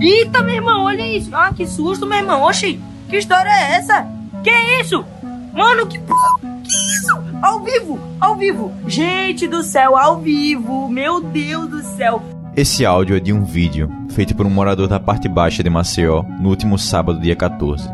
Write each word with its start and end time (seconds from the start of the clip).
Eita, 0.00 0.42
meu 0.42 0.54
irmão, 0.54 0.84
olha 0.84 1.06
isso. 1.06 1.30
Ah, 1.32 1.52
que 1.54 1.66
susto, 1.66 2.06
meu 2.06 2.18
irmão. 2.18 2.42
Oxi, 2.42 2.80
que 3.08 3.16
história 3.16 3.48
é 3.48 3.76
essa? 3.76 4.06
Que 4.42 4.50
isso? 4.80 5.04
Mano, 5.52 5.86
que 5.86 5.98
porra? 5.98 6.40
Que 6.62 6.68
isso? 6.68 7.22
Ao 7.40 7.60
vivo, 7.60 7.98
ao 8.20 8.36
vivo. 8.36 8.72
Gente 8.86 9.46
do 9.46 9.62
céu, 9.62 9.96
ao 9.96 10.20
vivo. 10.20 10.88
Meu 10.88 11.20
Deus 11.20 11.68
do 11.68 11.82
céu. 11.82 12.22
Esse 12.56 12.84
áudio 12.84 13.16
é 13.16 13.20
de 13.20 13.32
um 13.32 13.44
vídeo 13.44 13.90
feito 14.10 14.34
por 14.34 14.44
um 14.44 14.50
morador 14.50 14.86
da 14.88 15.00
parte 15.00 15.28
baixa 15.28 15.62
de 15.62 15.70
Maceió 15.70 16.22
no 16.40 16.50
último 16.50 16.78
sábado, 16.78 17.20
dia 17.20 17.34
14. 17.34 17.88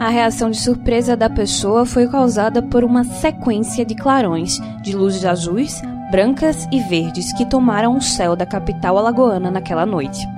A 0.00 0.08
reação 0.08 0.50
de 0.50 0.58
surpresa 0.58 1.16
da 1.16 1.28
pessoa 1.28 1.84
foi 1.84 2.08
causada 2.08 2.62
por 2.62 2.82
uma 2.82 3.04
sequência 3.04 3.84
de 3.84 3.94
clarões 3.94 4.58
de 4.82 4.96
luzes 4.96 5.24
azuis, 5.24 5.80
brancas 6.12 6.68
e 6.70 6.78
verdes 6.78 7.32
que 7.32 7.46
tomaram 7.46 7.96
o 7.96 8.02
céu 8.02 8.36
da 8.36 8.44
capital 8.44 8.98
alagoana 8.98 9.50
naquela 9.50 9.86
noite. 9.86 10.28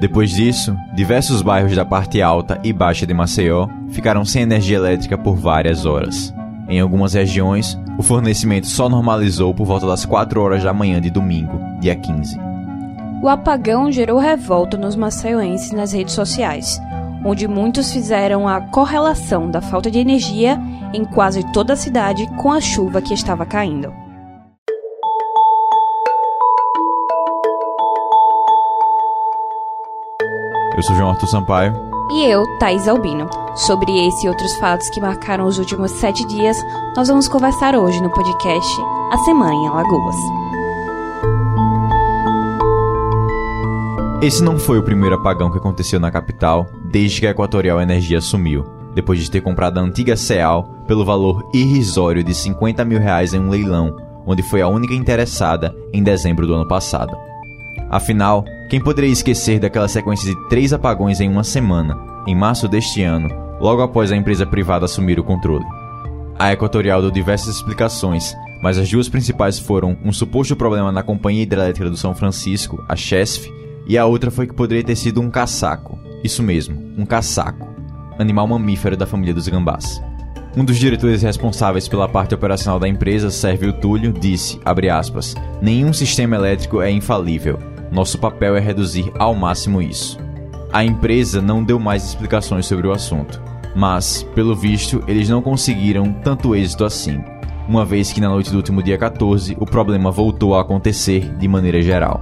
Depois 0.00 0.32
disso, 0.32 0.76
diversos 0.92 1.40
bairros 1.40 1.76
da 1.76 1.84
parte 1.84 2.20
alta 2.20 2.58
e 2.64 2.72
baixa 2.72 3.06
de 3.06 3.14
Maceió 3.14 3.68
ficaram 3.90 4.24
sem 4.24 4.42
energia 4.42 4.78
elétrica 4.78 5.16
por 5.16 5.36
várias 5.36 5.86
horas. 5.86 6.34
Em 6.68 6.80
algumas 6.80 7.14
regiões, 7.14 7.78
o 7.96 8.02
fornecimento 8.02 8.66
só 8.66 8.88
normalizou 8.88 9.54
por 9.54 9.66
volta 9.66 9.86
das 9.86 10.04
4 10.04 10.42
horas 10.42 10.64
da 10.64 10.74
manhã 10.74 11.00
de 11.00 11.10
domingo, 11.10 11.60
dia 11.78 11.94
15. 11.94 12.36
O 13.22 13.28
apagão 13.28 13.92
gerou 13.92 14.18
revolta 14.18 14.76
nos 14.76 14.96
maceioenses 14.96 15.70
nas 15.70 15.92
redes 15.92 16.14
sociais, 16.14 16.82
onde 17.24 17.46
muitos 17.46 17.92
fizeram 17.92 18.48
a 18.48 18.62
correlação 18.62 19.48
da 19.48 19.60
falta 19.60 19.92
de 19.92 20.00
energia 20.00 20.60
em 20.92 21.04
quase 21.04 21.44
toda 21.52 21.74
a 21.74 21.76
cidade 21.76 22.26
com 22.36 22.50
a 22.50 22.60
chuva 22.60 23.00
que 23.00 23.14
estava 23.14 23.46
caindo. 23.46 24.09
Eu 30.76 30.82
sou 30.84 30.94
João 30.94 31.10
Arthur 31.10 31.26
Sampaio. 31.26 31.74
E 32.12 32.24
eu, 32.24 32.44
Thais 32.58 32.86
Albino. 32.86 33.28
Sobre 33.56 34.06
esse 34.06 34.26
e 34.26 34.28
outros 34.28 34.54
fatos 34.56 34.88
que 34.90 35.00
marcaram 35.00 35.44
os 35.44 35.58
últimos 35.58 35.90
sete 35.90 36.24
dias, 36.26 36.56
nós 36.96 37.08
vamos 37.08 37.26
conversar 37.26 37.74
hoje 37.74 38.00
no 38.00 38.10
podcast 38.10 38.80
A 39.12 39.18
Semana 39.18 39.52
em 39.52 39.66
Alagoas. 39.66 40.16
Esse 44.22 44.42
não 44.44 44.58
foi 44.58 44.78
o 44.78 44.82
primeiro 44.82 45.16
apagão 45.16 45.50
que 45.50 45.58
aconteceu 45.58 45.98
na 45.98 46.10
capital 46.10 46.66
desde 46.84 47.20
que 47.20 47.26
a 47.26 47.30
Equatorial 47.30 47.80
Energia 47.80 48.18
assumiu, 48.18 48.64
depois 48.94 49.18
de 49.18 49.30
ter 49.30 49.40
comprado 49.40 49.78
a 49.78 49.82
antiga 49.82 50.16
CEAL 50.16 50.68
pelo 50.86 51.04
valor 51.04 51.48
irrisório 51.52 52.22
de 52.22 52.34
50 52.34 52.84
mil 52.84 53.00
reais 53.00 53.34
em 53.34 53.40
um 53.40 53.50
leilão, 53.50 53.96
onde 54.24 54.42
foi 54.42 54.62
a 54.62 54.68
única 54.68 54.94
interessada 54.94 55.74
em 55.92 56.02
dezembro 56.02 56.46
do 56.46 56.54
ano 56.54 56.68
passado. 56.68 57.16
Afinal, 57.90 58.44
quem 58.70 58.80
poderia 58.80 59.10
esquecer 59.10 59.58
daquela 59.58 59.88
sequência 59.88 60.32
de 60.32 60.48
três 60.48 60.72
apagões 60.72 61.20
em 61.20 61.28
uma 61.28 61.42
semana, 61.42 61.98
em 62.24 62.36
março 62.36 62.68
deste 62.68 63.02
ano, 63.02 63.28
logo 63.60 63.82
após 63.82 64.12
a 64.12 64.16
empresa 64.16 64.46
privada 64.46 64.84
assumir 64.84 65.18
o 65.18 65.24
controle? 65.24 65.64
A 66.38 66.52
Equatorial 66.52 67.02
deu 67.02 67.10
diversas 67.10 67.56
explicações, 67.56 68.32
mas 68.62 68.78
as 68.78 68.88
duas 68.88 69.08
principais 69.08 69.58
foram 69.58 69.98
um 70.04 70.12
suposto 70.12 70.54
problema 70.54 70.92
na 70.92 71.02
Companhia 71.02 71.42
Hidrelétrica 71.42 71.90
do 71.90 71.96
São 71.96 72.14
Francisco, 72.14 72.80
a 72.88 72.94
CHESF, 72.94 73.52
e 73.88 73.98
a 73.98 74.06
outra 74.06 74.30
foi 74.30 74.46
que 74.46 74.54
poderia 74.54 74.84
ter 74.84 74.94
sido 74.94 75.20
um 75.20 75.30
caçaco. 75.30 75.98
Isso 76.22 76.40
mesmo, 76.40 76.78
um 76.96 77.04
caçaco. 77.04 77.68
Animal 78.20 78.46
mamífero 78.46 78.96
da 78.96 79.04
família 79.04 79.34
dos 79.34 79.48
gambás. 79.48 80.00
Um 80.56 80.64
dos 80.64 80.78
diretores 80.78 81.22
responsáveis 81.22 81.88
pela 81.88 82.08
parte 82.08 82.36
operacional 82.36 82.78
da 82.78 82.86
empresa, 82.86 83.30
Sérgio 83.30 83.72
Túlio, 83.72 84.12
disse, 84.12 84.60
aspas, 84.64 85.34
nenhum 85.60 85.92
sistema 85.92 86.36
elétrico 86.36 86.80
é 86.80 86.90
infalível. 86.90 87.58
Nosso 87.90 88.18
papel 88.18 88.56
é 88.56 88.60
reduzir 88.60 89.12
ao 89.18 89.34
máximo 89.34 89.82
isso. 89.82 90.18
A 90.72 90.84
empresa 90.84 91.42
não 91.42 91.64
deu 91.64 91.78
mais 91.78 92.04
explicações 92.04 92.66
sobre 92.66 92.86
o 92.86 92.92
assunto, 92.92 93.42
mas, 93.74 94.22
pelo 94.34 94.54
visto, 94.54 95.02
eles 95.08 95.28
não 95.28 95.42
conseguiram 95.42 96.12
tanto 96.12 96.54
êxito 96.54 96.84
assim, 96.84 97.20
uma 97.68 97.84
vez 97.84 98.12
que 98.12 98.20
na 98.20 98.28
noite 98.28 98.50
do 98.50 98.56
último 98.56 98.82
dia 98.82 98.98
14 98.98 99.56
o 99.60 99.64
problema 99.64 100.10
voltou 100.10 100.56
a 100.56 100.60
acontecer 100.60 101.36
de 101.36 101.46
maneira 101.46 101.80
geral. 101.80 102.20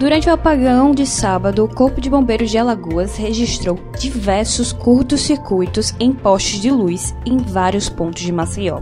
Durante 0.00 0.28
o 0.28 0.32
apagão 0.32 0.92
de 0.92 1.06
sábado, 1.06 1.64
o 1.64 1.68
Corpo 1.68 2.00
de 2.00 2.08
Bombeiros 2.08 2.50
de 2.50 2.58
Alagoas 2.58 3.16
registrou 3.16 3.78
diversos 3.98 4.72
curtos-circuitos 4.72 5.94
em 6.00 6.12
postes 6.12 6.60
de 6.60 6.70
luz 6.70 7.14
em 7.26 7.36
vários 7.36 7.88
pontos 7.88 8.22
de 8.22 8.32
Maceió. 8.32 8.80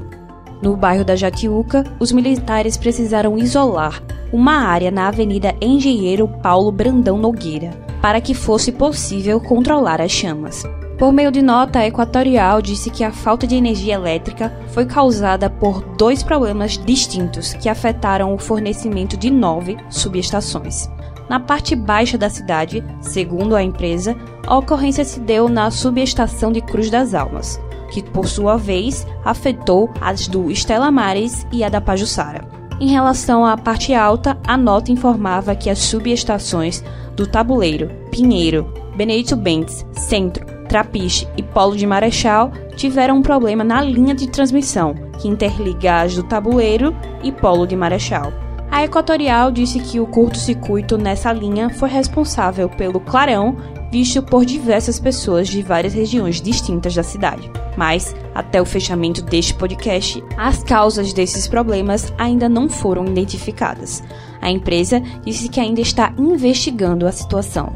No 0.61 0.77
bairro 0.77 1.05
da 1.05 1.15
Jatiuca, 1.15 1.85
os 2.01 2.11
militares 2.11 2.77
precisaram 2.77 3.39
isolar 3.39 4.03
uma 4.33 4.55
área 4.55 4.91
na 4.91 5.09
Avenida 5.09 5.55
Engenheiro 5.61 6.29
Paulo 6.43 6.71
Brandão 6.71 7.17
Nogueira, 7.17 7.71
para 8.03 8.21
que 8.21 8.35
fosse 8.35 8.71
possível 8.71 9.41
controlar 9.41 10.01
as 10.01 10.11
chamas. 10.11 10.65
Por 10.99 11.13
meio 11.13 11.31
de 11.31 11.41
nota, 11.41 11.79
a 11.79 11.87
Equatorial 11.87 12.61
disse 12.61 12.91
que 12.91 13.05
a 13.05 13.13
falta 13.13 13.47
de 13.47 13.55
energia 13.55 13.95
elétrica 13.95 14.53
foi 14.69 14.85
causada 14.85 15.49
por 15.49 15.81
dois 15.97 16.25
problemas 16.25 16.77
distintos 16.77 17.55
que 17.55 17.69
afetaram 17.69 18.35
o 18.35 18.39
fornecimento 18.39 19.17
de 19.17 19.31
nove 19.31 19.77
subestações. 19.89 20.89
Na 21.29 21.39
parte 21.39 21.77
baixa 21.77 22.19
da 22.19 22.29
cidade, 22.29 22.83
segundo 23.01 23.55
a 23.55 23.63
empresa, 23.63 24.17
a 24.47 24.59
ocorrência 24.59 25.05
se 25.05 25.21
deu 25.21 25.49
na 25.49 25.71
subestação 25.71 26.51
de 26.51 26.61
Cruz 26.61 26.91
das 26.91 27.15
Almas, 27.15 27.61
que 27.91 28.03
por 28.03 28.29
sua 28.29 28.57
vez 28.57 29.07
afetou 29.25 29.91
as 30.01 30.29
do 30.29 30.51
Estela 30.51 30.91
Mares 30.91 31.47
e 31.53 31.65
a 31.65 31.69
da 31.69 31.81
Pajuçara. 31.81 32.47
Em 32.81 32.89
relação 32.89 33.45
à 33.45 33.57
parte 33.57 33.93
alta, 33.93 34.39
a 34.47 34.57
nota 34.57 34.93
informava 34.93 35.57
que 35.57 35.69
as 35.69 35.79
subestações 35.79 36.85
do 37.17 37.27
Tabuleiro, 37.27 37.91
Pinheiro, 38.11 38.73
Benedito 38.97 39.35
Bentes, 39.35 39.85
Centro, 39.93 40.47
Trapiche 40.69 41.27
e 41.37 41.43
Polo 41.43 41.77
de 41.77 41.87
Marechal 41.87 42.53
tiveram 42.77 43.17
um 43.17 43.23
problema 43.23 43.65
na 43.65 43.81
linha 43.81 44.15
de 44.15 44.29
transmissão, 44.29 44.95
que 45.19 45.27
interliga 45.27 46.03
as 46.03 46.15
do 46.15 46.23
Tabuleiro 46.23 46.95
e 47.23 47.33
Polo 47.33 47.67
de 47.67 47.75
Marechal. 47.75 48.33
A 48.71 48.85
Equatorial 48.85 49.51
disse 49.51 49.81
que 49.81 49.99
o 49.99 50.07
curto-circuito 50.07 50.99
nessa 50.99 51.33
linha 51.33 51.71
foi 51.71 51.89
responsável 51.89 52.69
pelo 52.69 53.01
clarão 53.01 53.57
visto 53.91 54.23
por 54.23 54.45
diversas 54.45 54.99
pessoas 54.99 55.49
de 55.49 55.63
várias 55.63 55.95
regiões 55.95 56.41
distintas 56.41 56.95
da 56.95 57.03
cidade. 57.03 57.51
Mas, 57.77 58.15
até 58.35 58.61
o 58.61 58.65
fechamento 58.67 59.23
deste 59.23 59.55
podcast, 59.55 60.23
as 60.37 60.63
causas 60.63 61.13
desses 61.13 61.47
problemas 61.47 62.13
ainda 62.19 62.49
não 62.49 62.69
foram 62.69 63.07
identificadas. 63.07 64.03
A 64.41 64.51
empresa 64.51 65.03
disse 65.25 65.49
que 65.49 65.61
ainda 65.61 65.81
está 65.81 66.13
investigando 66.19 67.07
a 67.07 67.13
situação. 67.13 67.75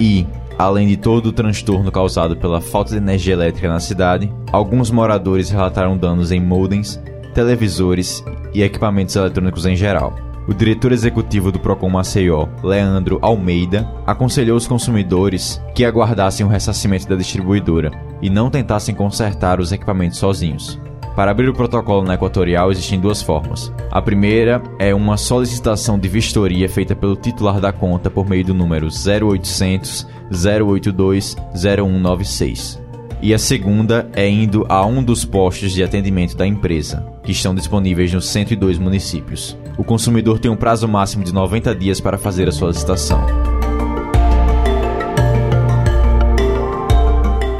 E, 0.00 0.26
além 0.58 0.88
de 0.88 0.96
todo 0.96 1.26
o 1.26 1.32
transtorno 1.32 1.90
causado 1.90 2.36
pela 2.36 2.60
falta 2.60 2.90
de 2.90 2.96
energia 2.96 3.34
elétrica 3.34 3.68
na 3.68 3.80
cidade, 3.80 4.32
alguns 4.52 4.90
moradores 4.90 5.50
relataram 5.50 5.96
danos 5.96 6.32
em 6.32 6.40
modems, 6.40 7.00
televisores 7.34 8.24
e 8.54 8.62
equipamentos 8.62 9.14
eletrônicos 9.14 9.66
em 9.66 9.76
geral. 9.76 10.27
O 10.48 10.54
diretor 10.54 10.92
executivo 10.92 11.52
do 11.52 11.58
Procon 11.60 11.90
Maceió, 11.90 12.48
Leandro 12.64 13.18
Almeida, 13.20 13.86
aconselhou 14.06 14.56
os 14.56 14.66
consumidores 14.66 15.60
que 15.74 15.84
aguardassem 15.84 16.44
o 16.44 16.48
ressarcimento 16.48 17.06
da 17.06 17.16
distribuidora 17.16 17.90
e 18.22 18.30
não 18.30 18.48
tentassem 18.48 18.94
consertar 18.94 19.60
os 19.60 19.72
equipamentos 19.72 20.16
sozinhos. 20.16 20.80
Para 21.14 21.32
abrir 21.32 21.50
o 21.50 21.52
protocolo 21.52 22.02
na 22.02 22.14
Equatorial 22.14 22.70
existem 22.70 22.98
duas 22.98 23.20
formas. 23.20 23.70
A 23.90 24.00
primeira 24.00 24.62
é 24.78 24.94
uma 24.94 25.18
solicitação 25.18 25.98
de 25.98 26.08
vistoria 26.08 26.66
feita 26.66 26.96
pelo 26.96 27.14
titular 27.14 27.60
da 27.60 27.70
conta 27.70 28.08
por 28.08 28.26
meio 28.26 28.46
do 28.46 28.54
número 28.54 28.86
0800 28.86 30.06
082 30.30 31.36
0196 31.54 32.88
e 33.20 33.34
a 33.34 33.38
segunda 33.38 34.08
é 34.14 34.28
indo 34.28 34.64
a 34.68 34.86
um 34.86 35.02
dos 35.02 35.24
postos 35.24 35.72
de 35.72 35.82
atendimento 35.82 36.36
da 36.36 36.46
empresa, 36.46 37.04
que 37.22 37.32
estão 37.32 37.54
disponíveis 37.54 38.12
nos 38.12 38.28
102 38.28 38.78
municípios. 38.78 39.58
O 39.78 39.84
consumidor 39.84 40.40
tem 40.40 40.50
um 40.50 40.56
prazo 40.56 40.88
máximo 40.88 41.22
de 41.22 41.32
90 41.32 41.74
dias 41.74 42.00
para 42.00 42.18
fazer 42.18 42.48
a 42.48 42.52
solicitação. 42.52 43.24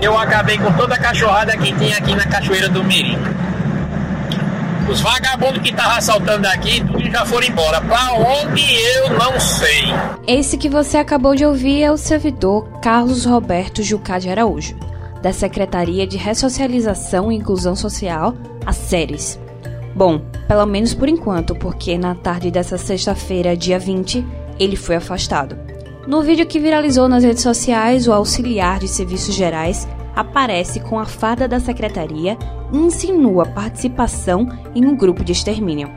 Eu 0.03 0.19
acabei 0.19 0.59
com 0.59 0.73
toda 0.73 0.97
a 0.97 0.99
cachorrada 0.99 1.56
que 1.56 1.73
tinha 1.73 1.97
aqui 1.97 2.15
na 2.17 2.26
Cachoeira 2.26 2.69
do 2.69 2.82
Mirim. 2.82 3.17
Os 4.91 5.00
vagabundos 5.00 5.62
que 5.62 5.70
estavam 5.70 5.97
assaltando 5.97 6.49
aqui, 6.49 6.82
já 7.11 7.25
foram 7.25 7.47
embora. 7.47 7.81
Pra 7.81 8.12
onde 8.15 8.75
eu 8.97 9.11
não 9.11 9.38
sei. 9.38 9.85
Esse 10.26 10.59
que 10.59 10.69
você 10.69 10.97
acabou 10.97 11.37
de 11.37 11.44
ouvir 11.44 11.82
é 11.82 11.93
o 11.93 11.97
servidor 11.97 12.69
Carlos 12.81 13.25
Roberto 13.25 13.82
Jucá 13.82 14.19
de 14.19 14.29
Araújo 14.29 14.75
da 15.23 15.32
Secretaria 15.32 16.06
de 16.06 16.17
Ressocialização 16.17 17.31
e 17.31 17.37
Inclusão 17.37 17.75
Social, 17.75 18.35
a 18.64 18.73
SERES. 18.73 19.38
Bom, 19.99 20.21
pelo 20.47 20.65
menos 20.65 20.95
por 20.95 21.09
enquanto, 21.09 21.56
porque 21.56 21.99
na 21.99 22.15
tarde 22.15 22.53
dessa 22.53 22.79
sexta-feira, 22.79 23.56
dia 23.56 23.81
20, 23.81 24.25
ele 24.56 24.77
foi 24.77 24.95
afastado. 24.95 25.59
No 26.06 26.23
vídeo 26.23 26.47
que 26.47 26.61
viralizou 26.61 27.09
nas 27.09 27.25
redes 27.25 27.43
sociais, 27.43 28.06
o 28.06 28.12
auxiliar 28.12 28.79
de 28.79 28.87
serviços 28.87 29.35
gerais 29.35 29.89
aparece 30.15 30.79
com 30.79 31.00
a 31.00 31.05
farda 31.05 31.49
da 31.49 31.59
secretaria 31.59 32.39
e 32.73 32.79
insinua 32.79 33.45
participação 33.45 34.49
em 34.73 34.87
um 34.87 34.97
grupo 34.97 35.25
de 35.25 35.33
extermínio. 35.33 35.91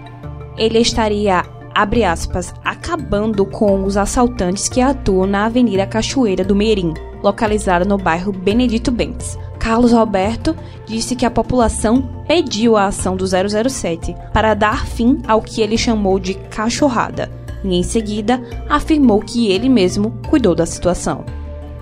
ele 0.58 0.80
estaria, 0.80 1.46
abre 1.76 2.04
aspas, 2.04 2.56
acabando 2.66 3.46
com 3.46 3.84
os 3.84 3.98
assaltantes 3.98 4.68
que 4.68 4.82
atuam 4.82 5.28
na 5.28 5.46
Avenida 5.46 5.86
Cachoeira 5.86 6.44
do 6.44 6.56
Merim, 6.56 6.96
localizada 7.22 7.86
no 7.86 8.00
bairro 8.00 8.32
Benedito 8.32 8.92
Bentes. 8.92 9.38
Carlos 9.62 9.92
Roberto 9.92 10.56
disse 10.88 11.16
que 11.16 11.24
a 11.24 11.30
população 11.30 12.02
pediu 12.28 12.76
a 12.76 12.88
ação 12.88 13.16
do 13.16 13.26
007 13.28 14.16
para 14.34 14.56
dar 14.56 14.88
fim 14.88 15.20
ao 15.28 15.40
que 15.40 15.62
ele 15.62 15.78
chamou 15.78 16.20
de 16.20 16.34
cachorrada, 16.34 17.30
e 17.64 17.76
em 17.76 17.84
seguida 17.84 18.42
afirmou 18.68 19.20
que 19.20 19.52
ele 19.52 19.70
mesmo 19.70 20.18
cuidou 20.28 20.56
da 20.56 20.66
situação. 20.66 21.24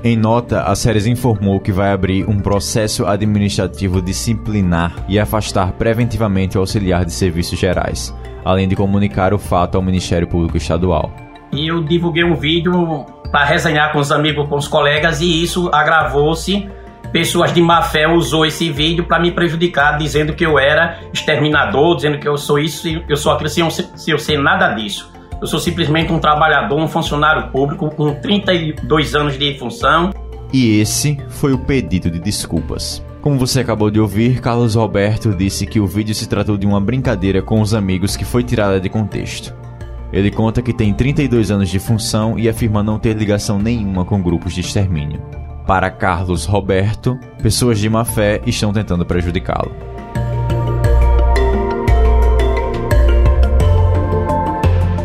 Em 0.03 0.17
nota, 0.17 0.63
a 0.63 0.75
Séries 0.75 1.07
informou 1.07 1.59
que 1.61 1.71
vai 1.71 1.93
abrir 1.93 2.29
um 2.29 2.41
processo 2.41 3.05
administrativo 3.05 4.01
disciplinar 4.01 5.05
e 5.07 5.17
afastar 5.17 5.71
preventivamente 5.71 6.57
o 6.57 6.61
auxiliar 6.61 7.05
de 7.05 7.13
serviços 7.13 7.57
gerais, 7.57 8.13
além 8.43 8.67
de 8.67 8.75
comunicar 8.75 9.33
o 9.33 9.39
fato 9.39 9.75
ao 9.75 9.81
Ministério 9.81 10.27
Público 10.27 10.57
Estadual. 10.57 11.11
E 11.51 11.67
eu 11.67 11.81
divulguei 11.81 12.25
um 12.25 12.35
vídeo 12.35 13.05
para 13.31 13.45
resenhar 13.45 13.91
com 13.93 13.99
os 13.99 14.11
amigos, 14.11 14.47
com 14.49 14.55
os 14.55 14.67
colegas, 14.67 15.21
e 15.21 15.43
isso 15.43 15.69
agravou-se. 15.73 16.67
Pessoas 17.11 17.51
de 17.51 17.61
má 17.61 17.81
fé 17.81 18.07
usou 18.07 18.45
esse 18.45 18.71
vídeo 18.71 19.03
para 19.03 19.19
me 19.19 19.31
prejudicar, 19.31 19.97
dizendo 19.97 20.33
que 20.33 20.45
eu 20.45 20.59
era 20.59 20.99
exterminador, 21.11 21.95
dizendo 21.95 22.19
que 22.19 22.27
eu 22.27 22.37
sou 22.37 22.59
isso, 22.59 22.87
eu 23.09 23.17
sou 23.17 23.31
aquilo, 23.31 23.49
sem 23.49 23.63
eu, 23.63 23.71
sem 23.71 24.11
eu 24.11 24.19
ser 24.19 24.37
nada 24.37 24.73
disso. 24.73 25.11
Eu 25.41 25.47
sou 25.47 25.59
simplesmente 25.59 26.11
um 26.11 26.19
trabalhador, 26.19 26.77
um 26.79 26.87
funcionário 26.87 27.49
público 27.49 27.89
com 27.89 28.13
32 28.13 29.15
anos 29.15 29.39
de 29.39 29.57
função. 29.57 30.11
E 30.53 30.79
esse 30.79 31.17
foi 31.29 31.53
o 31.53 31.59
pedido 31.59 32.11
de 32.11 32.19
desculpas. 32.19 33.03
Como 33.21 33.39
você 33.39 33.61
acabou 33.61 33.89
de 33.89 33.99
ouvir, 33.99 34.39
Carlos 34.39 34.75
Roberto 34.75 35.33
disse 35.33 35.65
que 35.65 35.79
o 35.79 35.87
vídeo 35.87 36.13
se 36.13 36.29
tratou 36.29 36.57
de 36.57 36.67
uma 36.67 36.79
brincadeira 36.79 37.41
com 37.41 37.59
os 37.59 37.73
amigos 37.73 38.15
que 38.15 38.23
foi 38.23 38.43
tirada 38.43 38.79
de 38.79 38.89
contexto. 38.89 39.53
Ele 40.11 40.29
conta 40.29 40.61
que 40.61 40.73
tem 40.73 40.93
32 40.93 41.51
anos 41.51 41.69
de 41.69 41.79
função 41.79 42.37
e 42.37 42.47
afirma 42.47 42.83
não 42.83 42.99
ter 42.99 43.15
ligação 43.15 43.59
nenhuma 43.59 44.05
com 44.05 44.21
grupos 44.21 44.53
de 44.53 44.61
extermínio. 44.61 45.38
Para 45.69 45.91
Carlos 45.91 46.45
Roberto, 46.45 47.19
pessoas 47.43 47.77
de 47.77 47.87
má 47.87 48.03
fé 48.03 48.41
estão 48.43 48.73
tentando 48.73 49.05
prejudicá-lo. 49.05 49.71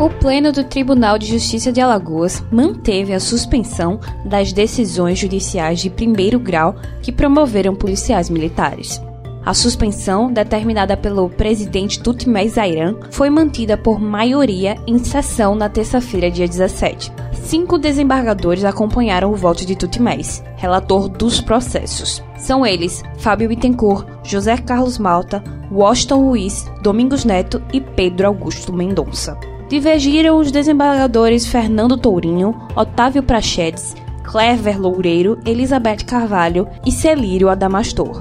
O 0.01 0.09
Pleno 0.09 0.53
do 0.53 0.65
Tribunal 0.65 1.19
de 1.19 1.27
Justiça 1.27 1.71
de 1.71 1.83
Alagoas 1.83 2.43
manteve 2.51 3.13
a 3.13 3.21
suspensão 3.21 4.01
das 4.25 4.55
decisões 4.55 5.19
judiciais 5.19 5.81
de 5.81 5.91
primeiro 5.91 6.39
grau 6.39 6.77
que 7.03 7.13
promoveram 7.13 7.75
policiais 7.75 8.31
militares. 8.31 9.03
A 9.45 9.53
suspensão, 9.53 10.33
determinada 10.33 10.97
pelo 10.97 11.29
presidente 11.29 12.01
Tutmés 12.01 12.53
Zairan, 12.53 12.97
foi 13.11 13.29
mantida 13.29 13.77
por 13.77 14.01
maioria 14.01 14.79
em 14.87 14.97
sessão 14.97 15.55
na 15.55 15.69
terça-feira, 15.69 16.31
dia 16.31 16.49
17. 16.49 17.13
Cinco 17.45 17.79
desembargadores 17.79 18.65
acompanharam 18.65 19.31
o 19.31 19.37
voto 19.37 19.65
de 19.65 19.77
Tutmés, 19.77 20.43
relator 20.57 21.09
dos 21.09 21.41
processos. 21.41 22.23
São 22.37 22.67
eles 22.67 23.03
Fábio 23.19 23.49
Bittencourt, 23.49 24.09
José 24.25 24.57
Carlos 24.57 24.99
Malta, 24.99 25.45
Washington 25.71 26.29
Luiz, 26.29 26.65
Domingos 26.83 27.25
Neto 27.25 27.63
e 27.73 27.81
Pedro 27.81 28.27
Augusto 28.27 28.73
Mendonça 28.73 29.39
divergiram 29.69 30.39
os 30.39 30.53
desembargadores 30.53 31.47
Fernando 31.47 31.97
Tourinho, 31.97 32.55
Otávio 32.77 33.23
Prachedes, 33.23 33.95
Clever 34.23 34.81
Loureiro, 34.81 35.39
Elizabeth 35.45 36.05
Carvalho 36.07 36.69
e 36.87 36.93
Celírio 36.93 37.49
Adamastor. 37.49 38.21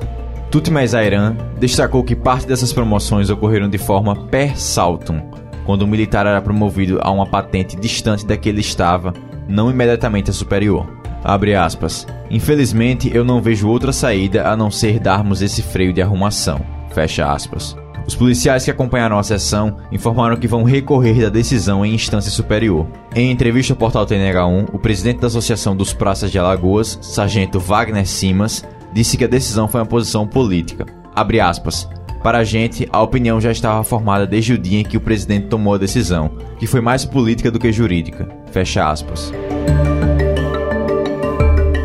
Tutmés 0.49 0.93
Airan 0.93 1.35
destacou 1.59 2.03
que 2.03 2.15
parte 2.15 2.47
dessas 2.47 2.71
promoções 2.71 3.29
ocorreram 3.29 3.69
de 3.69 3.77
forma 3.77 4.15
per 4.15 4.57
saltum, 4.57 5.21
quando 5.65 5.83
o 5.83 5.88
militar 5.88 6.25
era 6.25 6.42
promovido 6.42 7.00
a 7.01 7.12
uma 7.12 7.25
patente 7.25 7.75
distante 7.75 8.25
da 8.25 8.38
que 8.38 8.50
ele 8.50 8.62
estava, 8.62 9.13
não 9.48 9.69
imediatamente 9.69 10.30
a 10.30 10.33
superior. 10.33 10.88
Abre 11.24 11.56
aspas. 11.56 12.06
Infelizmente, 12.30 13.10
eu 13.13 13.24
não 13.24 13.42
vejo 13.42 13.69
outra 13.69 13.94
saída 13.94 14.48
a 14.48 14.57
não 14.57 14.69
ser 14.69 15.00
darmos 15.00 15.42
esse 15.42 15.62
freio 15.62 15.94
de 15.94 16.01
arrumação. 16.01 16.60
Fecha 16.94 17.31
aspas. 17.31 17.75
Os 18.06 18.15
policiais 18.15 18.65
que 18.65 18.71
acompanharam 18.71 19.18
a 19.18 19.24
sessão 19.24 19.77
informaram 19.92 20.36
que 20.36 20.48
vão 20.48 20.63
recorrer 20.63 21.21
da 21.21 21.30
decisão 21.30 21.86
em 21.86 21.94
instância 21.94 22.30
superior. 22.30 22.86
Em 23.16 23.31
entrevista 23.31 23.71
ao 23.71 23.77
portal 23.77 24.06
TNH1, 24.06 24.69
o 24.74 24.80
presidente 24.80 25.21
da 25.21 25.27
Associação 25.27 25.75
dos 25.75 25.94
Praças 25.94 26.30
de 26.30 26.38
Alagoas, 26.38 27.00
sargento 27.01 27.59
Wagner 27.59 28.06
Simas, 28.06 28.66
disse 28.92 29.18
que 29.18 29.24
a 29.24 29.27
decisão 29.27 29.69
foi 29.69 29.80
uma 29.80 29.88
posição 29.88 30.27
política. 30.27 30.86
Abre 31.16 31.39
aspas. 31.39 31.88
Para 32.23 32.37
a 32.37 32.43
gente, 32.45 32.87
a 32.89 33.01
opinião 33.01 33.41
já 33.41 33.51
estava 33.51 33.83
formada 33.83 34.25
desde 34.25 34.53
o 34.53 34.57
dia 34.57 34.79
em 34.79 34.83
que 34.85 34.95
o 34.95 35.01
presidente 35.01 35.47
tomou 35.47 35.73
a 35.73 35.77
decisão, 35.77 36.31
que 36.57 36.65
foi 36.65 36.79
mais 36.79 37.03
política 37.03 37.51
do 37.51 37.59
que 37.59 37.69
jurídica. 37.69 38.29
Fecha 38.49 38.89
aspas. 38.89 39.33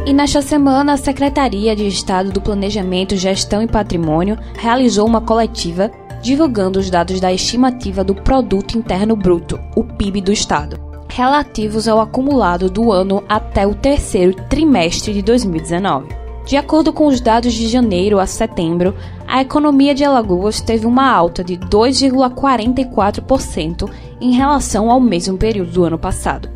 E 0.07 0.13
nesta 0.13 0.41
semana, 0.41 0.93
a 0.93 0.97
Secretaria 0.97 1.75
de 1.75 1.89
Estado 1.89 2.31
do 2.31 2.41
Planejamento, 2.41 3.17
Gestão 3.17 3.61
e 3.63 3.67
Patrimônio 3.67 4.39
realizou 4.57 5.09
uma 5.09 5.21
coletiva 5.21 5.91
divulgando 6.23 6.79
os 6.79 6.89
dados 6.89 7.21
da 7.21 7.33
estimativa 7.33 8.05
do 8.05 8.15
Produto 8.15 8.79
Interno 8.79 9.17
Bruto, 9.17 9.59
o 9.75 9.83
PIB 9.83 10.21
do 10.21 10.33
Estado, 10.33 10.79
relativos 11.09 11.89
ao 11.89 12.01
acumulado 12.01 12.71
do 12.71 12.93
ano 12.93 13.25
até 13.29 13.67
o 13.67 13.75
terceiro 13.75 14.35
trimestre 14.49 15.13
de 15.13 15.23
2019. 15.23 16.07
De 16.47 16.57
acordo 16.57 16.95
com 16.95 17.07
os 17.07 17.21
dados 17.21 17.53
de 17.53 17.69
janeiro 17.69 18.19
a 18.19 18.27
setembro, 18.27 18.95
a 19.29 19.41
economia 19.43 19.95
de 19.95 20.03
Alagoas 20.03 20.63
teve 20.63 20.87
uma 20.87 21.07
alta 21.07 21.45
de 21.45 21.59
2,44% 21.59 23.91
em 24.21 24.33
relação 24.33 24.91
ao 24.91 24.99
mesmo 24.99 25.37
período 25.37 25.71
do 25.71 25.85
ano 25.85 25.99
passado. 25.99 26.49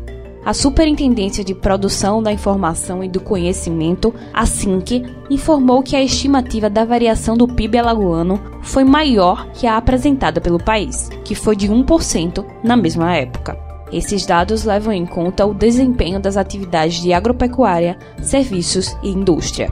A 0.43 0.55
Superintendência 0.55 1.43
de 1.43 1.53
Produção 1.53 2.21
da 2.21 2.33
Informação 2.33 3.03
e 3.03 3.07
do 3.07 3.21
Conhecimento, 3.21 4.11
a 4.33 4.47
SINC, 4.47 5.05
informou 5.29 5.83
que 5.83 5.95
a 5.95 6.01
estimativa 6.01 6.67
da 6.69 6.83
variação 6.83 7.37
do 7.37 7.47
PIB 7.47 7.77
alagoano 7.77 8.41
foi 8.63 8.83
maior 8.83 9.47
que 9.53 9.67
a 9.67 9.77
apresentada 9.77 10.41
pelo 10.41 10.61
país, 10.61 11.09
que 11.23 11.35
foi 11.35 11.55
de 11.55 11.69
1% 11.69 12.43
na 12.63 12.75
mesma 12.75 13.15
época. 13.15 13.55
Esses 13.91 14.25
dados 14.25 14.63
levam 14.63 14.91
em 14.91 15.05
conta 15.05 15.45
o 15.45 15.53
desempenho 15.53 16.19
das 16.19 16.35
atividades 16.35 16.99
de 16.99 17.13
agropecuária, 17.13 17.95
serviços 18.19 18.97
e 19.03 19.09
indústria. 19.09 19.71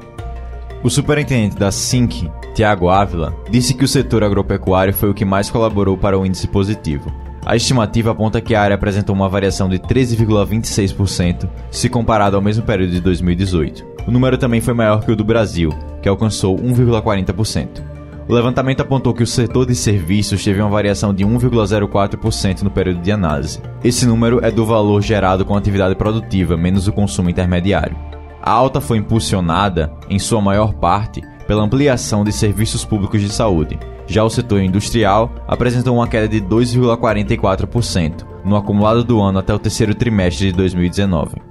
O 0.84 0.90
superintendente 0.90 1.56
da 1.56 1.72
SINC, 1.72 2.30
Tiago 2.54 2.90
Ávila, 2.90 3.36
disse 3.50 3.74
que 3.74 3.86
o 3.86 3.88
setor 3.88 4.24
agropecuário 4.24 4.94
foi 4.94 5.10
o 5.10 5.14
que 5.14 5.24
mais 5.24 5.50
colaborou 5.50 5.98
para 5.98 6.18
o 6.18 6.26
índice 6.26 6.48
positivo, 6.48 7.12
a 7.46 7.56
estimativa 7.56 8.12
aponta 8.12 8.40
que 8.40 8.54
a 8.54 8.62
área 8.62 8.76
apresentou 8.76 9.16
uma 9.16 9.28
variação 9.28 9.68
de 9.68 9.80
13,26% 9.80 11.50
se 11.72 11.90
comparado 11.90 12.36
ao 12.36 12.42
mesmo 12.42 12.64
período 12.64 12.92
de 12.92 13.02
2018. 13.02 13.86
O 14.08 14.12
número 14.12 14.38
também 14.38 14.62
foi 14.62 14.74
maior 14.74 15.04
que 15.04 15.12
o 15.12 15.16
do 15.16 15.24
Brasil, 15.24 15.72
que 16.02 16.10
alcançou 16.10 16.56
1,40%. 16.56 17.82
O 18.28 18.34
levantamento 18.34 18.82
apontou 18.82 19.14
que 19.14 19.24
o 19.24 19.28
setor 19.28 19.66
de 19.66 19.76
serviços 19.76 20.44
teve 20.44 20.62
uma 20.62 20.70
variação 20.70 21.14
de 21.14 21.26
1,04% 21.26 22.62
no 22.62 22.70
período 22.70 23.02
de 23.02 23.12
análise. 23.12 23.60
Esse 23.84 24.06
número 24.06 24.40
é 24.46 24.52
do 24.52 24.66
valor 24.66 25.02
gerado 25.02 25.44
com 25.44 25.56
a 25.56 25.58
atividade 25.58 25.96
produtiva 25.96 26.56
menos 26.56 26.88
o 26.88 26.94
consumo 26.94 27.30
intermediário. 27.30 28.11
A 28.42 28.52
alta 28.52 28.82
foi 28.82 28.98
impulsionada, 28.98 29.94
em 30.10 30.18
sua 30.18 30.42
maior 30.42 30.74
parte, 30.74 31.22
pela 31.48 31.64
ampliação 31.64 32.24
de 32.24 32.32
serviços 32.32 32.84
públicos 32.84 33.22
de 33.22 33.30
saúde, 33.30 33.78
já 34.08 34.24
o 34.24 34.30
setor 34.30 34.62
industrial 34.62 35.32
apresentou 35.48 35.96
uma 35.96 36.08
queda 36.08 36.28
de 36.28 36.42
2,44% 36.42 38.26
no 38.44 38.56
acumulado 38.56 39.04
do 39.04 39.22
ano 39.22 39.40
até 39.40 39.54
o 39.54 39.60
terceiro 39.60 39.96
trimestre 39.96 40.48
de 40.48 40.54
2019. 40.54 41.42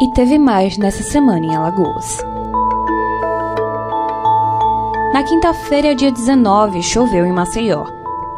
E 0.00 0.10
teve 0.14 0.38
mais 0.38 0.76
nessa 0.78 1.02
semana 1.02 1.44
em 1.44 1.56
Alagoas. 1.56 2.18
Na 5.12 5.22
quinta-feira, 5.22 5.94
dia 5.94 6.10
19, 6.10 6.82
choveu 6.82 7.26
em 7.26 7.32
Maceió. 7.32 7.84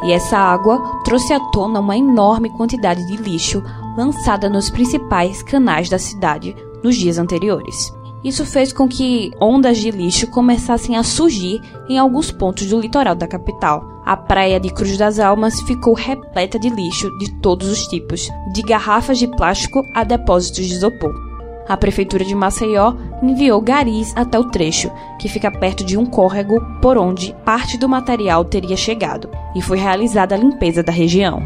E 0.03 0.11
essa 0.11 0.37
água 0.37 0.94
trouxe 1.05 1.31
à 1.31 1.39
tona 1.39 1.79
uma 1.79 1.95
enorme 1.95 2.49
quantidade 2.49 3.05
de 3.05 3.15
lixo 3.15 3.63
lançada 3.95 4.49
nos 4.49 4.69
principais 4.69 5.41
canais 5.43 5.87
da 5.87 5.99
cidade 5.99 6.55
nos 6.83 6.95
dias 6.97 7.17
anteriores. 7.17 7.93
Isso 8.23 8.43
fez 8.43 8.73
com 8.73 8.87
que 8.87 9.31
ondas 9.39 9.77
de 9.77 9.91
lixo 9.91 10.25
começassem 10.31 10.97
a 10.97 11.03
surgir 11.03 11.61
em 11.87 11.99
alguns 11.99 12.31
pontos 12.31 12.67
do 12.67 12.79
litoral 12.79 13.13
da 13.13 13.27
capital. 13.27 14.01
A 14.03 14.17
praia 14.17 14.59
de 14.59 14.73
Cruz 14.73 14.97
das 14.97 15.19
Almas 15.19 15.61
ficou 15.61 15.93
repleta 15.93 16.57
de 16.57 16.69
lixo 16.69 17.07
de 17.19 17.31
todos 17.39 17.69
os 17.69 17.85
tipos, 17.87 18.27
de 18.51 18.63
garrafas 18.63 19.19
de 19.19 19.27
plástico 19.27 19.83
a 19.93 20.03
depósitos 20.03 20.65
de 20.65 20.73
isopor. 20.73 21.24
A 21.67 21.75
prefeitura 21.75 22.23
de 22.23 22.35
Maceió 22.35 22.93
enviou 23.23 23.59
garis 23.59 24.13
até 24.15 24.37
o 24.37 24.49
trecho, 24.51 24.91
que 25.19 25.27
fica 25.27 25.49
perto 25.49 25.83
de 25.83 25.97
um 25.97 26.05
córrego 26.05 26.61
por 26.79 26.97
onde 26.97 27.35
parte 27.43 27.77
do 27.77 27.89
material 27.89 28.45
teria 28.45 28.77
chegado, 28.77 29.29
e 29.55 29.61
foi 29.61 29.77
realizada 29.79 30.35
a 30.35 30.37
limpeza 30.37 30.83
da 30.83 30.91
região. 30.91 31.41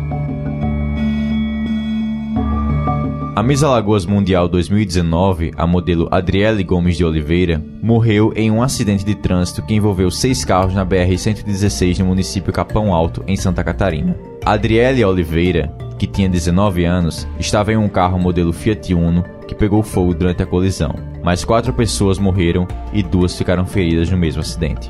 A 3.40 3.42
Miss 3.42 3.64
Alagoas 3.64 4.06
Mundial 4.06 4.50
2019, 4.50 5.54
a 5.56 5.66
modelo 5.66 6.10
Adriele 6.12 6.62
Gomes 6.62 6.98
de 6.98 7.06
Oliveira, 7.06 7.64
morreu 7.82 8.34
em 8.36 8.52
um 8.52 8.62
acidente 8.62 9.06
de 9.06 9.16
trânsito 9.16 9.62
que 9.62 9.74
envolveu 9.74 10.12
seis 10.12 10.44
carros 10.44 10.74
na 10.74 10.86
BR-116 10.86 12.00
no 12.00 12.08
município 12.08 12.52
Capão 12.52 12.94
Alto, 12.94 13.24
em 13.26 13.38
Santa 13.38 13.64
Catarina. 13.64 14.18
Adriele 14.44 15.06
Oliveira, 15.06 15.74
que 16.00 16.08
tinha 16.08 16.30
19 16.30 16.86
anos, 16.86 17.28
estava 17.38 17.74
em 17.74 17.78
um 17.78 17.90
carro 17.90 18.18
modelo 18.18 18.54
Fiat 18.54 18.94
Uno 18.94 19.24
que 19.46 19.54
pegou 19.54 19.84
fogo 19.84 20.14
durante 20.14 20.42
a 20.42 20.46
colisão. 20.46 20.96
Mais 21.22 21.44
quatro 21.44 21.74
pessoas 21.74 22.18
morreram 22.18 22.66
e 22.94 23.04
duas 23.04 23.38
ficaram 23.38 23.66
feridas 23.66 24.10
no 24.10 24.18
mesmo 24.18 24.40
acidente. 24.40 24.90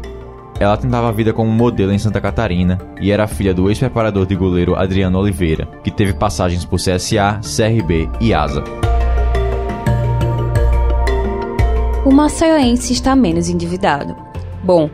Ela 0.60 0.78
tentava 0.78 1.10
a 1.10 1.12
vida 1.12 1.34
como 1.34 1.50
modelo 1.50 1.92
em 1.92 1.98
Santa 1.98 2.22
Catarina 2.22 2.78
e 3.02 3.12
era 3.12 3.28
filha 3.28 3.54
do 3.54 3.70
ex-preparador 3.70 4.26
de 4.26 4.36
goleiro 4.36 4.76
Adriano 4.76 5.18
Oliveira, 5.18 5.66
que 5.84 5.90
teve 5.90 6.14
passagens 6.14 6.64
por 6.64 6.78
CSA, 6.78 7.40
CRB 7.42 8.10
e 8.22 8.34
ASA. 8.34 8.64
O 12.06 12.12
maceioense 12.14 12.94
está 12.94 13.16
menos 13.16 13.50
endividado. 13.50 14.16
Bom, 14.64 14.90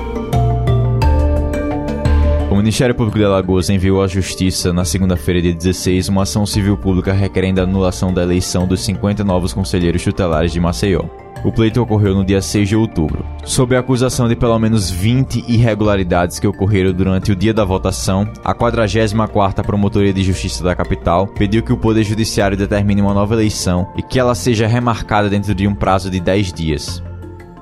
O 2.50 2.57
Ministério 2.57 2.95
Público 2.95 3.19
de 3.19 3.25
Alagoas 3.25 3.69
enviou 3.69 4.03
à 4.03 4.07
Justiça, 4.07 4.73
na 4.73 4.85
segunda-feira, 4.85 5.43
dia 5.43 5.55
16, 5.55 6.09
uma 6.09 6.23
ação 6.23 6.47
civil 6.47 6.76
pública 6.76 7.12
requerendo 7.12 7.61
a 7.61 7.64
anulação 7.64 8.14
da 8.14 8.23
eleição 8.23 8.64
dos 8.67 8.85
50 8.85 9.25
novos 9.25 9.53
conselheiros 9.53 10.05
tutelares 10.05 10.53
de 10.53 10.61
Maceió. 10.61 11.24
O 11.45 11.53
pleito 11.53 11.83
ocorreu 11.83 12.15
no 12.15 12.25
dia 12.25 12.41
6 12.41 12.71
de 12.71 12.75
outubro. 12.75 13.23
Sob 13.45 13.77
a 13.77 13.81
acusação 13.81 14.27
de 14.27 14.35
pelo 14.35 14.59
menos 14.59 14.91
20 14.91 15.45
irregularidades 15.47 16.39
que 16.39 16.47
ocorreram 16.47 16.91
durante 16.91 17.31
o 17.31 17.37
dia 17.37 17.53
da 17.53 17.67
votação, 17.67 18.27
a 18.43 18.55
44ª 18.55 19.63
Promotoria 19.63 20.15
de 20.15 20.23
Justiça 20.23 20.65
da 20.65 20.75
capital 20.75 21.27
pediu 21.27 21.63
que 21.63 21.73
o 21.73 21.77
Poder 21.77 22.03
Judiciário 22.03 22.57
determine 22.57 23.03
uma 23.03 23.13
nova 23.13 23.35
eleição 23.35 23.87
e 23.95 24.03
que 24.03 24.19
ela 24.19 24.35
seja 24.35 24.67
remarcada 24.67 25.29
dentro 25.29 25.55
de 25.55 25.69
um 25.69 25.75
prazo 25.75 26.11
de 26.11 26.19
10 26.19 26.51
dias. 26.51 27.03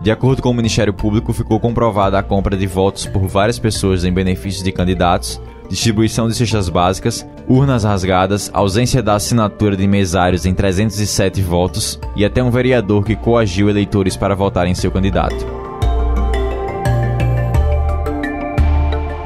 De 0.01 0.13
acordo 0.13 0.43
com 0.43 0.51
o 0.51 0.55
Ministério 0.55 0.95
Público, 0.95 1.33
ficou 1.33 1.59
comprovada 1.59 2.17
a 2.17 2.23
compra 2.23 2.57
de 2.57 2.69
votos 2.69 3.07
por 3.07 3.27
várias 3.27 3.59
pessoas 3.59 4.05
em 4.05 4.13
benefício 4.13 4.63
de 4.63 4.71
candidatos, 4.71 5.41
distribuição 5.73 6.29
de 6.29 6.35
cestas 6.35 6.69
básicas, 6.69 7.27
urnas 7.49 7.85
rasgadas, 7.85 8.51
ausência 8.53 9.03
da 9.03 9.15
assinatura 9.15 9.75
de 9.75 9.87
mesários 9.87 10.45
em 10.45 10.55
307 10.55 11.41
votos 11.41 11.99
e 12.15 12.25
até 12.25 12.43
um 12.43 12.51
vereador 12.51 13.03
que 13.03 13.17
coagiu 13.17 13.71
eleitores 13.71 14.17
para 14.17 14.35
votarem 14.35 14.73
em 14.73 14.75
seu 14.75 14.91
candidato. 14.93 15.63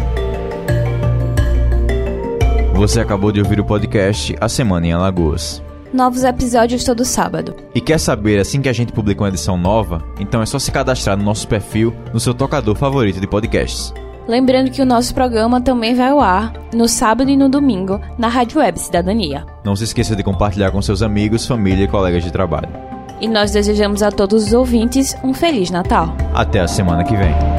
Você 2.75 3.01
acabou 3.01 3.31
de 3.31 3.41
ouvir 3.41 3.61
o 3.61 3.65
podcast 3.65 4.35
A 4.41 4.49
Semana 4.49 4.89
em 4.89 4.93
Alagoas. 4.93 5.63
Novos 5.93 6.25
episódios 6.25 6.85
todo 6.85 7.05
sábado. 7.05 7.55
E 7.75 7.81
quer 7.81 7.99
saber 7.99 8.41
assim 8.41 8.63
que 8.63 8.69
a 8.69 8.73
gente 8.73 8.93
publica 8.93 9.23
uma 9.23 9.29
edição 9.29 9.59
nova? 9.59 10.03
Então 10.19 10.41
é 10.41 10.47
só 10.47 10.59
se 10.59 10.73
cadastrar 10.73 11.19
no 11.19 11.25
nosso 11.25 11.47
perfil 11.47 11.95
no 12.15 12.19
seu 12.19 12.33
tocador 12.33 12.75
favorito 12.75 13.21
de 13.21 13.27
podcasts. 13.27 13.93
Lembrando 14.27 14.71
que 14.71 14.81
o 14.81 14.87
nosso 14.87 15.15
programa 15.15 15.61
também 15.61 15.95
vai 15.95 16.09
ao 16.09 16.21
ar 16.21 16.53
no 16.73 16.89
sábado 16.89 17.31
e 17.31 17.37
no 17.37 17.49
domingo 17.49 18.01
na 18.17 18.29
Rádio 18.29 18.61
Web 18.61 18.79
Cidadania. 18.81 19.45
Não 19.65 19.77
se 19.77 19.85
esqueça 19.85 20.17
de 20.17 20.23
compartilhar 20.23 20.71
com 20.71 20.81
seus 20.81 21.03
amigos, 21.03 21.47
família 21.47 21.85
e 21.85 21.89
colegas 21.89 22.25
de 22.25 22.31
trabalho. 22.31 22.71
E 23.21 23.29
nós 23.29 23.51
desejamos 23.51 24.03
a 24.03 24.11
todos 24.11 24.47
os 24.47 24.53
ouvintes 24.55 25.15
um 25.23 25.35
Feliz 25.35 25.71
Natal. 25.71 26.17
Até 26.33 26.61
a 26.61 26.69
semana 26.69 27.05
que 27.05 27.15
vem. 27.15 27.52